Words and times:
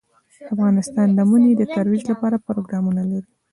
افغانستان 0.53 1.07
د 1.13 1.19
منی 1.29 1.51
د 1.57 1.61
ترویج 1.75 2.03
لپاره 2.11 2.43
پروګرامونه 2.47 3.01
لري. 3.11 3.31